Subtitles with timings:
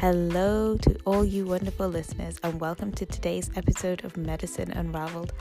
[0.00, 5.34] Hello to all you wonderful listeners, and welcome to today's episode of Medicine Unraveled.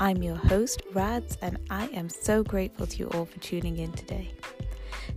[0.00, 3.92] I'm your host, Rads, and I am so grateful to you all for tuning in
[3.92, 4.32] today.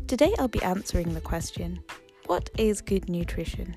[0.05, 1.79] Today, I'll be answering the question
[2.27, 3.75] What is good nutrition?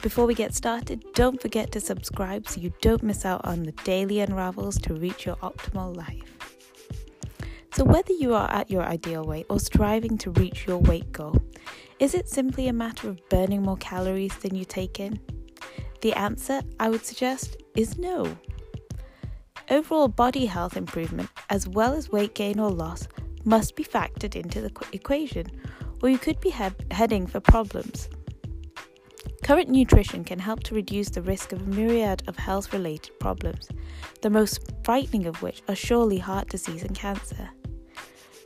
[0.00, 3.72] Before we get started, don't forget to subscribe so you don't miss out on the
[3.84, 6.53] daily unravels to reach your optimal life.
[7.74, 11.36] So, whether you are at your ideal weight or striving to reach your weight goal,
[11.98, 15.18] is it simply a matter of burning more calories than you take in?
[16.00, 18.36] The answer, I would suggest, is no.
[19.70, 23.08] Overall body health improvement, as well as weight gain or loss,
[23.44, 25.46] must be factored into the equation,
[26.00, 28.08] or you could be he- heading for problems.
[29.42, 33.68] Current nutrition can help to reduce the risk of a myriad of health related problems,
[34.22, 37.50] the most frightening of which are surely heart disease and cancer.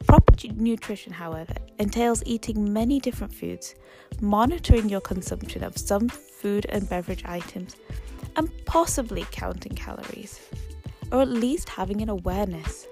[0.09, 3.75] Proper nutrition, however, entails eating many different foods,
[4.23, 7.77] monitoring your consumption of some food and beverage items,
[8.35, 10.41] and possibly counting calories,
[11.13, 12.87] or at least having an awareness.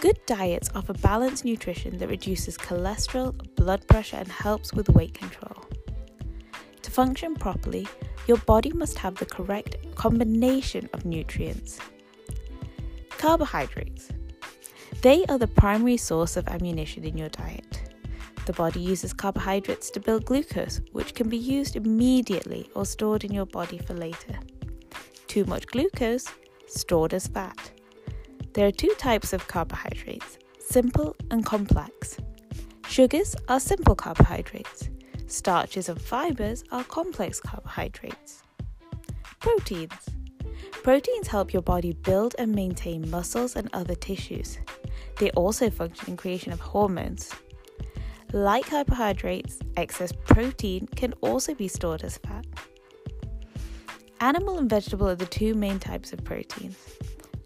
[0.00, 5.62] Good diets offer balanced nutrition that reduces cholesterol, blood pressure, and helps with weight control.
[6.82, 7.86] To function properly,
[8.26, 11.78] your body must have the correct combination of nutrients.
[13.10, 14.08] Carbohydrates.
[15.00, 17.94] They are the primary source of ammunition in your diet.
[18.46, 23.32] The body uses carbohydrates to build glucose, which can be used immediately or stored in
[23.32, 24.36] your body for later.
[25.28, 26.26] Too much glucose,
[26.66, 27.70] stored as fat.
[28.54, 32.16] There are two types of carbohydrates simple and complex.
[32.88, 34.90] Sugars are simple carbohydrates,
[35.28, 38.42] starches and fibers are complex carbohydrates.
[39.38, 40.10] Proteins.
[40.82, 44.58] Proteins help your body build and maintain muscles and other tissues.
[45.18, 47.30] They also function in creation of hormones.
[48.32, 52.44] Like carbohydrates, excess protein can also be stored as fat.
[54.20, 56.76] Animal and vegetable are the two main types of proteins.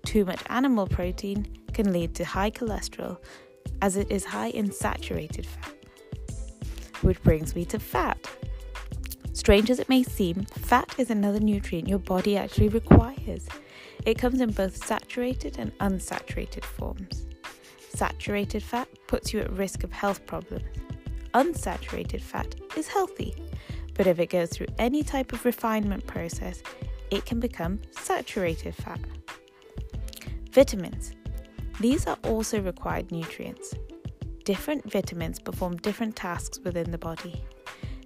[0.04, 3.18] Too much animal protein can lead to high cholesterol
[3.80, 5.74] as it is high in saturated fat.
[7.02, 8.18] Which brings me to fat.
[9.32, 13.48] Strange as it may seem, fat is another nutrient your body actually requires.
[14.04, 17.26] It comes in both saturated and unsaturated forms.
[17.94, 20.64] Saturated fat puts you at risk of health problems.
[21.34, 23.34] Unsaturated fat is healthy,
[23.94, 26.62] but if it goes through any type of refinement process,
[27.10, 29.00] it can become saturated fat.
[30.52, 31.12] Vitamins.
[31.80, 33.74] These are also required nutrients.
[34.44, 37.44] Different vitamins perform different tasks within the body.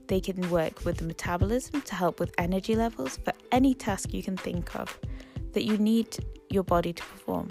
[0.08, 4.22] They can work with the metabolism to help with energy levels for any task you
[4.22, 4.98] can think of
[5.52, 6.16] that you need
[6.50, 7.50] your body to perform.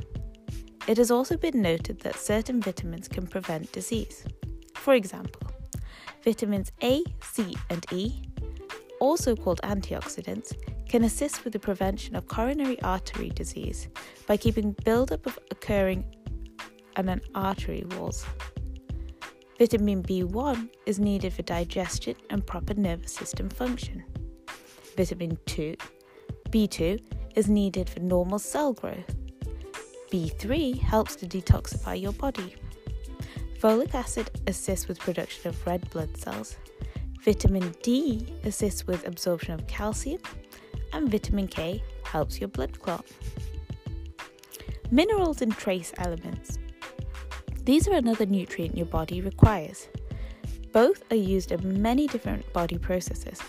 [0.87, 4.23] It has also been noted that certain vitamins can prevent disease.
[4.75, 5.41] For example,
[6.23, 8.21] vitamins A, C, and E,
[8.99, 10.53] also called antioxidants,
[10.87, 13.87] can assist with the prevention of coronary artery disease
[14.27, 16.05] by keeping buildup of occurring
[16.97, 18.23] on an artery walls.
[19.57, 24.03] Vitamin B1 is needed for digestion and proper nervous system function.
[24.95, 25.75] Vitamin 2,
[26.49, 27.01] B2
[27.35, 29.15] is needed for normal cell growth.
[30.11, 32.55] B3 helps to detoxify your body.
[33.59, 36.57] Folic acid assists with production of red blood cells.
[37.21, 40.21] Vitamin D assists with absorption of calcium,
[40.93, 43.05] and vitamin K helps your blood clot.
[44.91, 46.59] Minerals and trace elements.
[47.63, 49.87] These are another nutrient your body requires.
[50.71, 53.41] Both are used in many different body processes.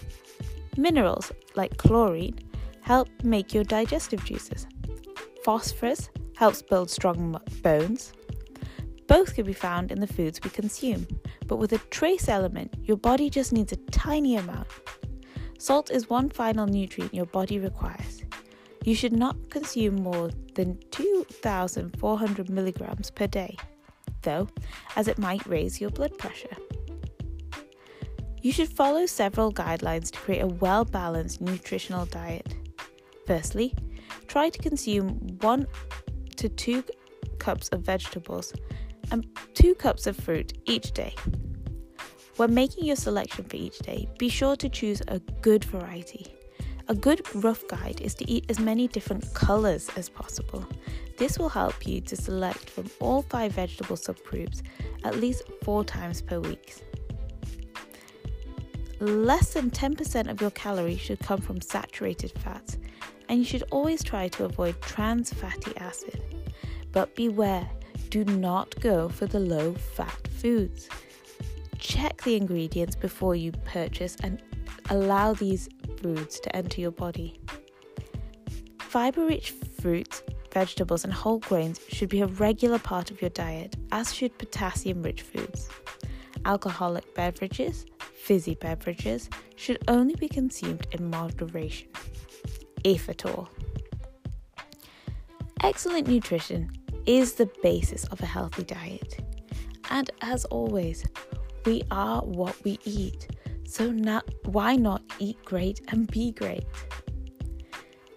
[0.78, 2.38] Minerals, like chlorine,
[2.80, 4.66] help make your digestive juices.
[5.44, 8.12] Phosphorus helps build strong bones.
[9.08, 11.06] Both can be found in the foods we consume,
[11.46, 14.68] but with a trace element, your body just needs a tiny amount.
[15.58, 18.22] Salt is one final nutrient your body requires.
[18.84, 23.56] You should not consume more than 2,400 milligrams per day,
[24.22, 24.48] though,
[24.94, 26.56] as it might raise your blood pressure.
[28.42, 32.54] You should follow several guidelines to create a well balanced nutritional diet.
[33.26, 33.74] Firstly,
[34.28, 35.08] try to consume
[35.40, 35.66] one
[36.48, 36.84] to two
[37.38, 38.52] cups of vegetables
[39.10, 41.14] and two cups of fruit each day.
[42.36, 46.26] When making your selection for each day, be sure to choose a good variety.
[46.88, 50.64] A good rough guide is to eat as many different colours as possible.
[51.16, 54.62] This will help you to select from all five vegetable subgroups
[55.02, 56.74] at least four times per week.
[59.00, 62.78] Less than 10% of your calories should come from saturated fats,
[63.28, 66.35] and you should always try to avoid trans fatty acid.
[66.92, 67.68] But beware,
[68.10, 70.88] do not go for the low fat foods.
[71.78, 74.42] Check the ingredients before you purchase and
[74.90, 75.68] allow these
[76.00, 77.40] foods to enter your body.
[78.78, 80.22] Fiber rich fruits,
[80.52, 85.02] vegetables, and whole grains should be a regular part of your diet, as should potassium
[85.02, 85.68] rich foods.
[86.44, 87.84] Alcoholic beverages,
[88.14, 91.88] fizzy beverages, should only be consumed in moderation,
[92.84, 93.50] if at all.
[95.66, 96.70] Excellent nutrition
[97.06, 99.18] is the basis of a healthy diet.
[99.90, 101.04] And as always,
[101.64, 103.26] we are what we eat.
[103.64, 106.64] So not, why not eat great and be great?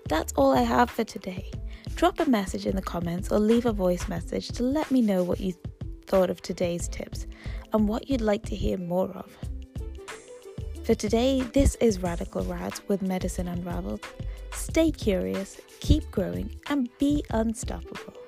[0.08, 1.50] That's all I have for today.
[1.96, 5.24] Drop a message in the comments or leave a voice message to let me know
[5.24, 5.56] what you
[6.06, 7.26] thought of today's tips
[7.74, 9.36] and what you'd like to hear more of.
[10.84, 14.06] For today, this is Radical Rad with Medicine Unraveled.
[14.60, 18.19] Stay curious, keep growing, and be unstoppable.